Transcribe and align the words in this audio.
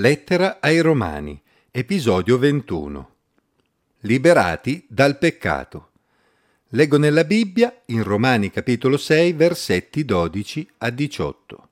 Lettera 0.00 0.60
ai 0.62 0.80
Romani, 0.80 1.38
episodio 1.70 2.38
21. 2.38 3.10
Liberati 3.98 4.82
dal 4.88 5.18
peccato. 5.18 5.90
Leggo 6.68 6.96
nella 6.96 7.24
Bibbia, 7.24 7.82
in 7.88 8.02
Romani 8.02 8.50
capitolo 8.50 8.96
6, 8.96 9.34
versetti 9.34 10.06
12 10.06 10.70
a 10.78 10.88
18. 10.88 11.68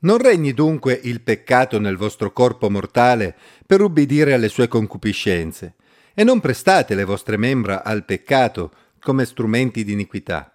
Non 0.00 0.18
regni 0.18 0.52
dunque 0.52 1.00
il 1.02 1.22
peccato 1.22 1.80
nel 1.80 1.96
vostro 1.96 2.30
corpo 2.30 2.68
mortale 2.68 3.34
per 3.66 3.80
ubbidire 3.80 4.34
alle 4.34 4.50
sue 4.50 4.68
concupiscenze, 4.68 5.76
e 6.12 6.24
non 6.24 6.40
prestate 6.40 6.94
le 6.94 7.04
vostre 7.04 7.38
membra 7.38 7.82
al 7.84 8.04
peccato 8.04 8.70
come 9.00 9.24
strumenti 9.24 9.82
di 9.82 9.92
iniquità, 9.92 10.54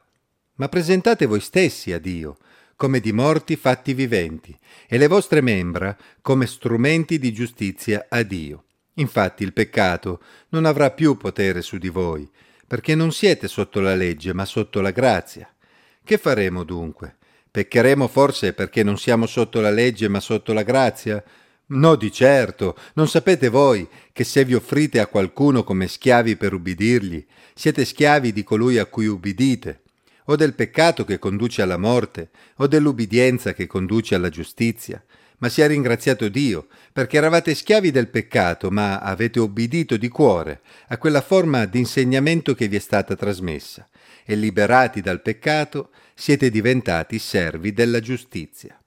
ma 0.57 0.69
presentate 0.69 1.25
voi 1.25 1.39
stessi 1.39 1.91
a 1.93 1.97
Dio 1.97 2.37
come 2.79 3.01
di 3.01 3.11
morti 3.11 3.57
fatti 3.57 3.93
viventi, 3.93 4.57
e 4.87 4.97
le 4.97 5.07
vostre 5.07 5.41
membra 5.41 5.97
come 6.21 6.45
strumenti 6.45 7.19
di 7.19 7.33
giustizia 7.33 8.05
a 8.07 8.23
Dio. 8.23 8.67
Infatti 8.93 9.43
il 9.43 9.51
peccato 9.51 10.21
non 10.51 10.63
avrà 10.63 10.89
più 10.91 11.17
potere 11.17 11.61
su 11.61 11.77
di 11.77 11.89
voi, 11.89 12.25
perché 12.65 12.95
non 12.95 13.11
siete 13.11 13.49
sotto 13.49 13.81
la 13.81 13.95
legge, 13.95 14.33
ma 14.33 14.45
sotto 14.45 14.79
la 14.79 14.91
grazia. 14.91 15.53
Che 16.01 16.17
faremo 16.17 16.63
dunque? 16.63 17.17
Peccheremo 17.51 18.07
forse 18.07 18.53
perché 18.53 18.81
non 18.81 18.97
siamo 18.97 19.25
sotto 19.25 19.59
la 19.59 19.71
legge, 19.71 20.07
ma 20.07 20.21
sotto 20.21 20.53
la 20.53 20.63
grazia? 20.63 21.21
No, 21.65 21.95
di 21.97 22.09
certo. 22.13 22.77
Non 22.93 23.09
sapete 23.09 23.49
voi 23.49 23.85
che 24.13 24.23
se 24.23 24.45
vi 24.45 24.53
offrite 24.53 25.01
a 25.01 25.07
qualcuno 25.07 25.65
come 25.65 25.89
schiavi 25.89 26.37
per 26.37 26.53
ubbidirgli, 26.53 27.25
siete 27.53 27.83
schiavi 27.83 28.31
di 28.31 28.43
colui 28.45 28.77
a 28.77 28.85
cui 28.85 29.05
ubbidite 29.07 29.81
o 30.29 30.35
del 30.35 30.53
peccato 30.53 31.05
che 31.05 31.17
conduce 31.17 31.63
alla 31.63 31.77
morte, 31.77 32.29
o 32.57 32.67
dell'ubbidienza 32.67 33.53
che 33.53 33.65
conduce 33.65 34.13
alla 34.13 34.29
giustizia. 34.29 35.03
Ma 35.39 35.49
sia 35.49 35.67
ringraziato 35.67 36.27
Dio, 36.27 36.67
perché 36.93 37.17
eravate 37.17 37.55
schiavi 37.55 37.91
del 37.91 38.09
peccato, 38.09 38.69
ma 38.69 38.99
avete 38.99 39.39
obbedito 39.39 39.97
di 39.97 40.07
cuore 40.07 40.61
a 40.89 40.97
quella 40.97 41.21
forma 41.21 41.65
di 41.65 41.79
insegnamento 41.79 42.53
che 42.53 42.67
vi 42.67 42.75
è 42.75 42.79
stata 42.79 43.15
trasmessa, 43.15 43.87
e 44.23 44.35
liberati 44.35 45.01
dal 45.01 45.21
peccato 45.21 45.89
siete 46.13 46.51
diventati 46.51 47.17
servi 47.17 47.73
della 47.73 47.99
giustizia. 47.99 48.79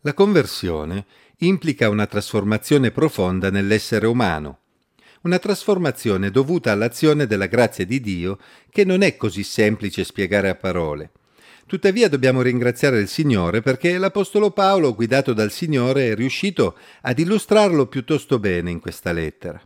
La 0.00 0.14
conversione 0.14 1.04
implica 1.38 1.88
una 1.90 2.06
trasformazione 2.06 2.90
profonda 2.90 3.50
nell'essere 3.50 4.06
umano, 4.06 4.59
una 5.22 5.38
trasformazione 5.38 6.30
dovuta 6.30 6.72
all'azione 6.72 7.26
della 7.26 7.46
grazia 7.46 7.84
di 7.84 8.00
Dio 8.00 8.38
che 8.70 8.84
non 8.84 9.02
è 9.02 9.16
così 9.16 9.42
semplice 9.42 10.04
spiegare 10.04 10.48
a 10.48 10.54
parole. 10.54 11.10
Tuttavia 11.66 12.08
dobbiamo 12.08 12.42
ringraziare 12.42 12.98
il 12.98 13.06
Signore 13.06 13.60
perché 13.60 13.96
l'Apostolo 13.96 14.50
Paolo, 14.50 14.94
guidato 14.94 15.32
dal 15.32 15.52
Signore, 15.52 16.10
è 16.10 16.14
riuscito 16.14 16.76
ad 17.02 17.18
illustrarlo 17.18 17.86
piuttosto 17.86 18.38
bene 18.38 18.70
in 18.70 18.80
questa 18.80 19.12
lettera. 19.12 19.62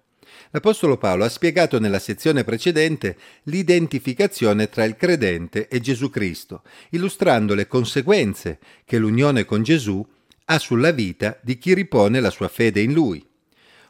L'Apostolo 0.50 0.98
Paolo 0.98 1.24
ha 1.24 1.28
spiegato 1.28 1.80
nella 1.80 1.98
sezione 1.98 2.44
precedente 2.44 3.16
l'identificazione 3.44 4.68
tra 4.68 4.84
il 4.84 4.96
credente 4.96 5.66
e 5.68 5.80
Gesù 5.80 6.10
Cristo, 6.10 6.62
illustrando 6.90 7.54
le 7.54 7.66
conseguenze 7.66 8.58
che 8.84 8.98
l'unione 8.98 9.44
con 9.44 9.62
Gesù 9.62 10.06
ha 10.44 10.58
sulla 10.58 10.90
vita 10.90 11.38
di 11.42 11.58
chi 11.58 11.74
ripone 11.74 12.20
la 12.20 12.30
sua 12.30 12.48
fede 12.48 12.80
in 12.80 12.92
Lui. 12.92 13.26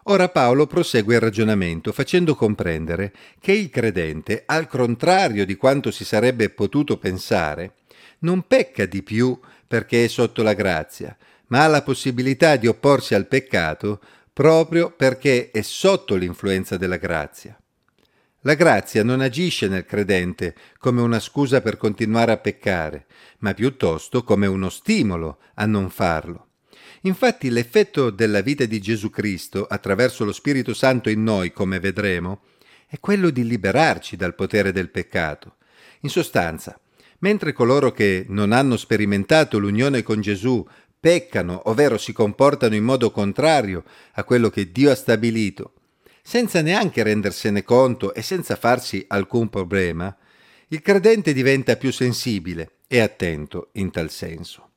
Ora 0.09 0.29
Paolo 0.29 0.67
prosegue 0.67 1.15
il 1.15 1.21
ragionamento 1.21 1.91
facendo 1.91 2.35
comprendere 2.35 3.13
che 3.41 3.53
il 3.53 3.71
credente, 3.71 4.43
al 4.45 4.67
contrario 4.67 5.47
di 5.47 5.55
quanto 5.57 5.91
si 5.91 6.05
sarebbe 6.05 6.51
potuto 6.51 6.99
pensare, 6.99 7.77
non 8.19 8.47
pecca 8.47 8.85
di 8.85 9.03
più 9.03 9.39
perché 9.67 10.05
è 10.05 10.09
sotto 10.09 10.43
la 10.43 10.53
grazia, 10.53 11.17
ma 11.47 11.65
ha 11.65 11.69
la 11.69 11.83
possibilità 11.83 12.57
di 12.57 12.67
opporsi 12.67 13.15
al 13.15 13.27
peccato 13.27 14.01
proprio 14.31 14.91
perché 14.91 15.51
è 15.51 15.63
sotto 15.63 16.17
l'influenza 16.17 16.77
della 16.77 16.97
grazia. 16.99 17.59
La 18.41 18.55
grazia 18.55 19.03
non 19.03 19.23
agisce 19.23 19.69
nel 19.69 19.87
credente 19.87 20.55
come 20.77 21.01
una 21.01 21.19
scusa 21.19 21.63
per 21.63 21.79
continuare 21.79 22.33
a 22.33 22.37
peccare, 22.37 23.07
ma 23.39 23.55
piuttosto 23.55 24.23
come 24.23 24.47
uno 24.47 24.69
stimolo 24.69 25.39
a 25.55 25.65
non 25.65 25.89
farlo. 25.89 26.49
Infatti 27.03 27.51
l'effetto 27.51 28.11
della 28.11 28.41
vita 28.41 28.65
di 28.65 28.81
Gesù 28.81 29.11
Cristo 29.11 29.67
attraverso 29.67 30.25
lo 30.25 30.33
Spirito 30.33 30.75
Santo 30.75 31.11
in 31.11 31.23
noi, 31.23 31.53
come 31.53 31.81
vedremo, 31.81 32.43
è 32.87 32.99
quello 33.01 33.31
di 33.31 33.45
liberarci 33.45 34.17
dal 34.17 34.35
potere 34.35 34.73
del 34.73 34.91
peccato. 34.91 35.57
In 36.01 36.11
sostanza, 36.11 36.79
mentre 37.19 37.53
coloro 37.53 37.93
che 37.93 38.25
non 38.29 38.53
hanno 38.53 38.77
sperimentato 38.77 39.59
l'unione 39.59 40.03
con 40.03 40.21
Gesù 40.21 40.67
peccano, 40.99 41.69
ovvero 41.69 41.99
si 41.99 42.13
comportano 42.13 42.75
in 42.75 42.85
modo 42.85 43.11
contrario 43.11 43.85
a 44.13 44.25
quello 44.25 44.49
che 44.49 44.71
Dio 44.71 44.91
ha 44.91 44.95
stabilito, 44.95 45.73
senza 46.23 46.63
neanche 46.63 47.03
rendersene 47.03 47.63
conto 47.65 48.15
e 48.15 48.23
senza 48.23 48.57
farsi 48.57 49.05
alcun 49.09 49.51
problema, 49.51 50.17
il 50.69 50.81
credente 50.81 51.35
diventa 51.35 51.77
più 51.77 51.93
sensibile 51.93 52.77
e 52.89 53.01
attento 53.01 53.69
in 53.73 53.91
tal 53.91 54.11
senso. 54.11 54.71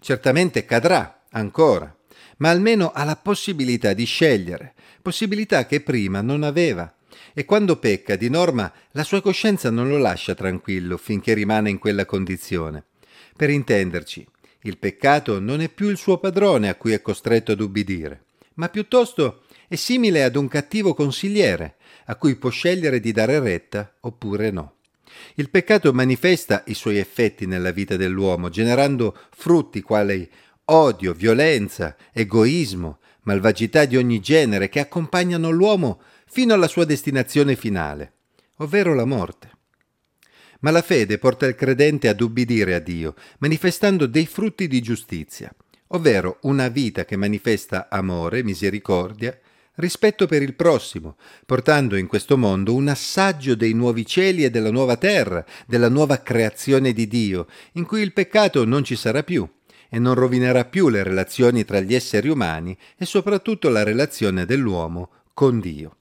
Certamente 0.00 0.64
cadrà 0.64 1.23
ancora, 1.34 1.94
ma 2.38 2.50
almeno 2.50 2.90
ha 2.92 3.04
la 3.04 3.16
possibilità 3.16 3.92
di 3.92 4.04
scegliere, 4.04 4.74
possibilità 5.02 5.66
che 5.66 5.80
prima 5.80 6.20
non 6.20 6.42
aveva. 6.42 6.92
E 7.32 7.44
quando 7.44 7.76
pecca, 7.76 8.16
di 8.16 8.28
norma, 8.28 8.72
la 8.92 9.04
sua 9.04 9.20
coscienza 9.20 9.70
non 9.70 9.88
lo 9.88 9.98
lascia 9.98 10.34
tranquillo 10.34 10.96
finché 10.96 11.34
rimane 11.34 11.70
in 11.70 11.78
quella 11.78 12.04
condizione. 12.06 12.84
Per 13.36 13.50
intenderci, 13.50 14.26
il 14.62 14.78
peccato 14.78 15.40
non 15.40 15.60
è 15.60 15.68
più 15.68 15.88
il 15.88 15.96
suo 15.96 16.18
padrone 16.18 16.68
a 16.68 16.74
cui 16.76 16.92
è 16.92 17.02
costretto 17.02 17.52
ad 17.52 17.60
ubbidire, 17.60 18.24
ma 18.54 18.68
piuttosto 18.68 19.42
è 19.68 19.74
simile 19.74 20.22
ad 20.22 20.36
un 20.36 20.48
cattivo 20.48 20.94
consigliere 20.94 21.76
a 22.06 22.16
cui 22.16 22.36
può 22.36 22.50
scegliere 22.50 23.00
di 23.00 23.12
dare 23.12 23.40
retta 23.40 23.94
oppure 24.00 24.50
no. 24.50 24.76
Il 25.34 25.50
peccato 25.50 25.92
manifesta 25.92 26.62
i 26.66 26.74
suoi 26.74 26.98
effetti 26.98 27.46
nella 27.46 27.72
vita 27.72 27.96
dell'uomo, 27.96 28.48
generando 28.48 29.16
frutti 29.30 29.80
quali 29.80 30.28
odio, 30.66 31.12
violenza, 31.12 31.96
egoismo, 32.12 32.98
malvagità 33.22 33.84
di 33.84 33.96
ogni 33.96 34.20
genere 34.20 34.68
che 34.68 34.80
accompagnano 34.80 35.50
l'uomo 35.50 36.00
fino 36.26 36.54
alla 36.54 36.68
sua 36.68 36.84
destinazione 36.84 37.56
finale, 37.56 38.12
ovvero 38.58 38.94
la 38.94 39.04
morte. 39.04 39.50
Ma 40.60 40.70
la 40.70 40.82
fede 40.82 41.18
porta 41.18 41.46
il 41.46 41.54
credente 41.54 42.08
ad 42.08 42.20
ubbidire 42.20 42.74
a 42.74 42.78
Dio, 42.78 43.14
manifestando 43.38 44.06
dei 44.06 44.26
frutti 44.26 44.66
di 44.66 44.80
giustizia, 44.80 45.54
ovvero 45.88 46.38
una 46.42 46.68
vita 46.68 47.04
che 47.04 47.16
manifesta 47.16 47.88
amore, 47.90 48.42
misericordia, 48.42 49.38
rispetto 49.76 50.26
per 50.26 50.40
il 50.40 50.54
prossimo, 50.54 51.16
portando 51.44 51.96
in 51.96 52.06
questo 52.06 52.38
mondo 52.38 52.74
un 52.74 52.88
assaggio 52.88 53.54
dei 53.54 53.74
nuovi 53.74 54.06
cieli 54.06 54.44
e 54.44 54.50
della 54.50 54.70
nuova 54.70 54.96
terra, 54.96 55.44
della 55.66 55.88
nuova 55.90 56.22
creazione 56.22 56.92
di 56.92 57.06
Dio, 57.08 57.48
in 57.72 57.84
cui 57.84 58.00
il 58.00 58.12
peccato 58.12 58.64
non 58.64 58.84
ci 58.84 58.96
sarà 58.96 59.22
più 59.22 59.46
e 59.88 59.98
non 59.98 60.14
rovinerà 60.14 60.64
più 60.64 60.88
le 60.88 61.02
relazioni 61.02 61.64
tra 61.64 61.80
gli 61.80 61.94
esseri 61.94 62.28
umani 62.28 62.76
e 62.96 63.04
soprattutto 63.04 63.68
la 63.68 63.82
relazione 63.82 64.44
dell'uomo 64.46 65.10
con 65.32 65.60
Dio. 65.60 65.96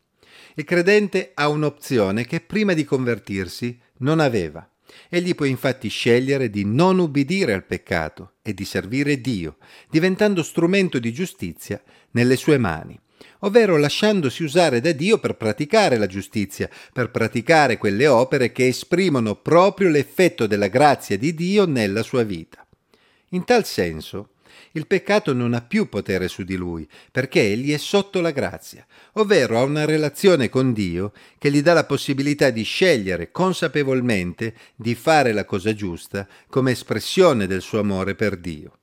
Il 0.56 0.66
credente 0.66 1.32
ha 1.34 1.48
un'opzione 1.48 2.26
che 2.26 2.40
prima 2.40 2.74
di 2.74 2.86
convertirsi 2.86 3.80
non 3.98 4.20
aveva. 4.20 4.68
Egli 5.10 5.34
può 5.34 5.46
infatti 5.46 5.88
scegliere 5.88 6.50
di 6.50 6.66
non 6.66 7.00
ubbidire 7.00 7.54
al 7.54 7.66
peccato 7.66 8.34
e 8.44 8.54
di 8.54 8.66
servire 8.66 9.20
Dio, 9.20 9.58
diventando 9.90 10.44
strumento 10.44 11.00
di 11.00 11.12
giustizia 11.12 11.82
nelle 12.12 12.36
sue 12.36 12.60
mani, 12.60 13.00
ovvero 13.40 13.78
lasciandosi 13.78 14.44
usare 14.44 14.82
da 14.82 14.92
Dio 14.92 15.18
per 15.18 15.36
praticare 15.36 15.98
la 15.98 16.08
giustizia, 16.08 16.70
per 16.92 17.10
praticare 17.10 17.78
quelle 17.78 18.08
opere 18.08 18.52
che 18.52 18.68
esprimono 18.68 19.36
proprio 19.36 19.90
l'effetto 19.90 20.46
della 20.46 20.68
grazia 20.68 21.18
di 21.18 21.34
Dio 21.34 21.66
nella 21.66 22.04
sua 22.04 22.24
vita. 22.24 22.63
In 23.34 23.46
tal 23.46 23.66
senso, 23.66 24.30
il 24.74 24.86
peccato 24.86 25.34
non 25.34 25.54
ha 25.54 25.62
più 25.62 25.90
potere 25.90 26.28
su 26.28 26.44
di 26.44 26.56
lui, 26.56 26.88
perché 27.12 27.42
egli 27.42 27.74
è 27.74 27.78
sotto 27.78 28.22
la 28.22 28.32
grazia, 28.32 28.86
ovvero 29.14 29.58
ha 29.58 29.64
una 29.64 29.86
relazione 29.86 30.50
con 30.50 30.72
Dio 30.72 31.14
che 31.40 31.52
gli 31.52 31.62
dà 31.62 31.74
la 31.74 31.86
possibilità 31.86 32.52
di 32.52 32.64
scegliere 32.64 33.32
consapevolmente 33.32 34.54
di 34.76 34.94
fare 34.94 35.32
la 35.32 35.46
cosa 35.46 35.74
giusta 35.74 36.28
come 36.48 36.72
espressione 36.72 37.48
del 37.48 37.62
suo 37.62 37.80
amore 37.80 38.14
per 38.14 38.38
Dio. 38.38 38.78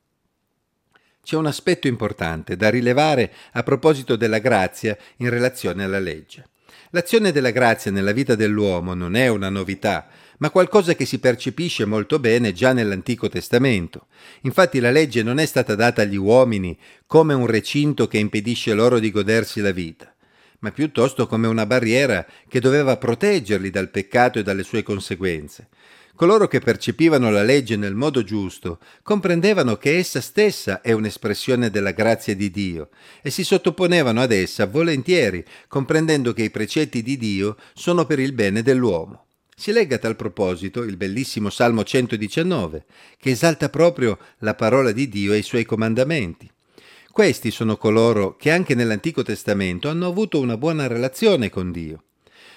C'è 1.23 1.37
un 1.37 1.46
aspetto 1.46 1.87
importante 1.87 2.56
da 2.56 2.70
rilevare 2.70 3.32
a 3.53 3.62
proposito 3.62 4.17
della 4.17 4.38
grazia 4.38 4.96
in 5.19 5.31
relazione 5.31 5.85
alla 5.85 6.00
legge. 6.00 6.49
L'azione 6.91 7.31
della 7.31 7.50
grazia 7.50 7.93
nella 7.93 8.11
vita 8.11 8.35
dell'uomo 8.35 8.94
non 8.94 9.14
è 9.14 9.29
una 9.29 9.49
novità, 9.49 10.08
ma 10.41 10.51
qualcosa 10.51 10.95
che 10.95 11.05
si 11.05 11.19
percepisce 11.19 11.85
molto 11.85 12.19
bene 12.19 12.53
già 12.53 12.73
nell'Antico 12.73 13.29
Testamento. 13.29 14.07
Infatti 14.43 14.81
la 14.81 14.91
legge 14.91 15.23
non 15.23 15.39
è 15.39 15.47
stata 15.47 15.75
data 15.75 16.03
agli 16.03 16.17
uomini 16.17 16.77
come 17.07 17.35
un 17.35 17.47
recinto 17.47 18.07
che 18.07 18.19
impedisce 18.19 18.73
loro 18.73 18.99
di 18.99 19.11
godersi 19.11 19.61
la 19.61 19.71
vita, 19.71 20.13
ma 20.61 20.71
piuttosto 20.73 21.27
come 21.27 21.47
una 21.47 21.67
barriera 21.67 22.27
che 22.49 22.59
doveva 22.61 22.97
proteggerli 22.97 23.69
dal 23.71 23.91
peccato 23.91 24.39
e 24.39 24.43
dalle 24.43 24.63
sue 24.63 24.83
conseguenze. 24.83 25.69
Coloro 26.15 26.49
che 26.49 26.61
percepivano 26.61 27.31
la 27.31 27.43
legge 27.43 27.77
nel 27.77 27.95
modo 27.95 28.23
giusto 28.23 28.79
comprendevano 29.03 29.77
che 29.77 29.97
essa 29.97 30.21
stessa 30.21 30.81
è 30.81 30.93
un'espressione 30.93 31.71
della 31.71 31.93
grazia 31.93 32.35
di 32.35 32.51
Dio 32.51 32.89
e 33.23 33.31
si 33.31 33.45
sottoponevano 33.45 34.21
ad 34.21 34.33
essa 34.33 34.67
volentieri, 34.67 35.45
comprendendo 35.69 36.33
che 36.33 36.43
i 36.43 36.51
precetti 36.51 37.03
di 37.03 37.17
Dio 37.17 37.57
sono 37.75 38.05
per 38.07 38.19
il 38.19 38.33
bene 38.33 38.63
dell'uomo. 38.63 39.29
Si 39.61 39.73
legga 39.73 39.97
a 39.97 39.99
tal 39.99 40.17
proposito 40.17 40.85
il 40.85 40.97
bellissimo 40.97 41.51
Salmo 41.51 41.85
119, 41.85 42.85
che 43.19 43.33
esalta 43.33 43.69
proprio 43.69 44.17
la 44.39 44.55
parola 44.55 44.91
di 44.91 45.07
Dio 45.07 45.35
e 45.35 45.37
i 45.37 45.43
suoi 45.43 45.67
comandamenti. 45.67 46.51
Questi 47.12 47.51
sono 47.51 47.77
coloro 47.77 48.37
che 48.37 48.51
anche 48.51 48.75
nell'Antico 48.75 49.23
Testamento 49.23 49.91
hanno 49.91 50.07
avuto 50.07 50.41
una 50.41 50.57
buona 50.57 50.87
relazione 50.87 51.51
con 51.51 51.73
Dio 51.73 52.05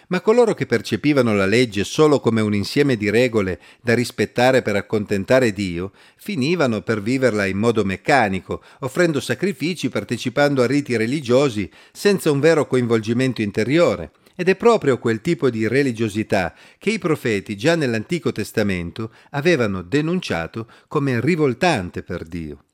ma 0.08 0.22
coloro 0.22 0.54
che 0.54 0.66
percepivano 0.66 1.34
la 1.34 1.46
legge 1.46 1.84
solo 1.84 2.20
come 2.20 2.42
un 2.42 2.54
insieme 2.54 2.98
di 2.98 3.10
regole 3.10 3.60
da 3.82 3.96
rispettare 3.96 4.62
per 4.62 4.76
accontentare 4.76 5.54
Dio, 5.54 5.92
finivano 6.18 6.82
per 6.82 7.02
viverla 7.02 7.46
in 7.46 7.58
modo 7.58 7.84
meccanico, 7.84 8.62
offrendo 8.82 9.20
sacrifici, 9.20 9.90
partecipando 9.90 10.62
a 10.62 10.68
riti 10.68 10.96
religiosi, 10.98 11.72
senza 11.92 12.30
un 12.30 12.40
vero 12.42 12.68
coinvolgimento 12.68 13.42
interiore. 13.42 14.12
Ed 14.36 14.50
è 14.50 14.56
proprio 14.56 14.98
quel 14.98 15.22
tipo 15.22 15.50
di 15.50 15.68
religiosità 15.68 16.56
che 16.78 16.90
i 16.90 17.00
profeti 17.00 17.56
già 17.56 17.76
nell'Antico 17.76 18.32
Testamento 18.32 19.12
avevano 19.32 19.82
denunciato 19.82 20.68
come 20.88 21.22
rivoltante 21.22 22.04
per 22.04 22.24
Dio. 22.24 22.66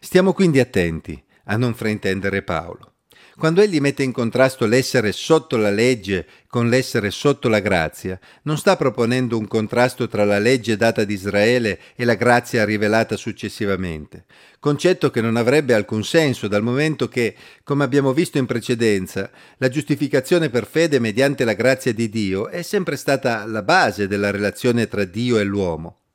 Stiamo 0.00 0.32
quindi 0.32 0.60
attenti 0.60 1.22
a 1.44 1.56
non 1.56 1.74
fraintendere 1.74 2.42
Paolo. 2.42 2.95
Quando 3.38 3.60
egli 3.60 3.80
mette 3.80 4.02
in 4.02 4.12
contrasto 4.12 4.64
l'essere 4.64 5.12
sotto 5.12 5.58
la 5.58 5.68
legge 5.68 6.26
con 6.46 6.70
l'essere 6.70 7.10
sotto 7.10 7.50
la 7.50 7.60
grazia, 7.60 8.18
non 8.44 8.56
sta 8.56 8.76
proponendo 8.76 9.36
un 9.36 9.46
contrasto 9.46 10.08
tra 10.08 10.24
la 10.24 10.38
legge 10.38 10.78
data 10.78 11.02
ad 11.02 11.10
Israele 11.10 11.78
e 11.96 12.06
la 12.06 12.14
grazia 12.14 12.64
rivelata 12.64 13.14
successivamente, 13.14 14.24
concetto 14.58 15.10
che 15.10 15.20
non 15.20 15.36
avrebbe 15.36 15.74
alcun 15.74 16.02
senso 16.02 16.48
dal 16.48 16.62
momento 16.62 17.08
che, 17.08 17.34
come 17.62 17.84
abbiamo 17.84 18.14
visto 18.14 18.38
in 18.38 18.46
precedenza, 18.46 19.30
la 19.58 19.68
giustificazione 19.68 20.48
per 20.48 20.66
fede 20.66 20.98
mediante 20.98 21.44
la 21.44 21.52
grazia 21.52 21.92
di 21.92 22.08
Dio 22.08 22.48
è 22.48 22.62
sempre 22.62 22.96
stata 22.96 23.44
la 23.44 23.62
base 23.62 24.08
della 24.08 24.30
relazione 24.30 24.88
tra 24.88 25.04
Dio 25.04 25.36
e 25.36 25.44
l'uomo. 25.44 26.05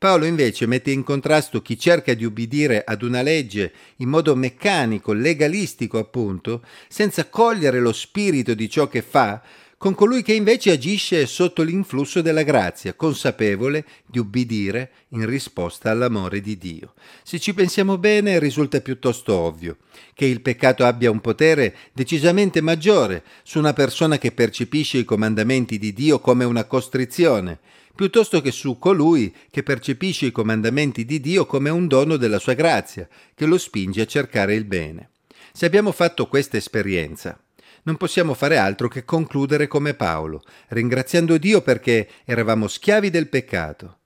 Paolo 0.00 0.24
invece 0.24 0.64
mette 0.64 0.90
in 0.90 1.02
contrasto 1.02 1.60
chi 1.60 1.78
cerca 1.78 2.14
di 2.14 2.24
ubbidire 2.24 2.84
ad 2.86 3.02
una 3.02 3.20
legge 3.20 3.70
in 3.96 4.08
modo 4.08 4.34
meccanico, 4.34 5.12
legalistico 5.12 5.98
appunto, 5.98 6.62
senza 6.88 7.26
cogliere 7.26 7.80
lo 7.80 7.92
spirito 7.92 8.54
di 8.54 8.70
ciò 8.70 8.88
che 8.88 9.02
fa, 9.02 9.42
con 9.76 9.94
colui 9.94 10.22
che 10.22 10.32
invece 10.32 10.70
agisce 10.70 11.26
sotto 11.26 11.62
l'influsso 11.62 12.22
della 12.22 12.44
grazia, 12.44 12.94
consapevole 12.94 13.84
di 14.06 14.18
ubbidire 14.18 14.90
in 15.08 15.26
risposta 15.26 15.90
all'amore 15.90 16.40
di 16.40 16.56
Dio. 16.56 16.94
Se 17.22 17.38
ci 17.38 17.52
pensiamo 17.52 17.98
bene 17.98 18.38
risulta 18.38 18.80
piuttosto 18.80 19.34
ovvio 19.34 19.76
che 20.14 20.24
il 20.24 20.40
peccato 20.40 20.86
abbia 20.86 21.10
un 21.10 21.20
potere 21.20 21.76
decisamente 21.92 22.62
maggiore 22.62 23.22
su 23.42 23.58
una 23.58 23.74
persona 23.74 24.16
che 24.16 24.32
percepisce 24.32 24.96
i 24.96 25.04
comandamenti 25.04 25.78
di 25.78 25.92
Dio 25.92 26.20
come 26.20 26.44
una 26.44 26.64
costrizione, 26.64 27.58
piuttosto 28.00 28.40
che 28.40 28.50
su 28.50 28.78
colui 28.78 29.30
che 29.50 29.62
percepisce 29.62 30.24
i 30.24 30.32
comandamenti 30.32 31.04
di 31.04 31.20
Dio 31.20 31.44
come 31.44 31.68
un 31.68 31.86
dono 31.86 32.16
della 32.16 32.38
sua 32.38 32.54
grazia, 32.54 33.06
che 33.34 33.44
lo 33.44 33.58
spinge 33.58 34.00
a 34.00 34.06
cercare 34.06 34.54
il 34.54 34.64
bene. 34.64 35.10
Se 35.52 35.66
abbiamo 35.66 35.92
fatto 35.92 36.26
questa 36.26 36.56
esperienza, 36.56 37.38
non 37.82 37.98
possiamo 37.98 38.32
fare 38.32 38.56
altro 38.56 38.88
che 38.88 39.04
concludere 39.04 39.66
come 39.66 39.92
Paolo, 39.92 40.42
ringraziando 40.68 41.36
Dio 41.36 41.60
perché 41.60 42.08
eravamo 42.24 42.68
schiavi 42.68 43.10
del 43.10 43.28
peccato. 43.28 43.98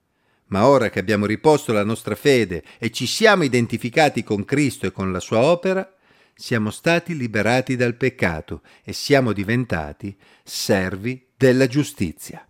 Ma 0.47 0.67
ora 0.67 0.89
che 0.89 0.99
abbiamo 0.99 1.25
riposto 1.25 1.71
la 1.71 1.85
nostra 1.85 2.15
fede 2.15 2.65
e 2.77 2.91
ci 2.91 3.07
siamo 3.07 3.43
identificati 3.43 4.25
con 4.25 4.43
Cristo 4.43 4.87
e 4.87 4.91
con 4.91 5.13
la 5.13 5.21
sua 5.21 5.39
opera, 5.39 5.89
siamo 6.35 6.69
stati 6.69 7.15
liberati 7.15 7.77
dal 7.77 7.95
peccato 7.95 8.61
e 8.83 8.91
siamo 8.91 9.31
diventati 9.31 10.13
servi 10.43 11.27
della 11.37 11.67
giustizia. 11.67 12.45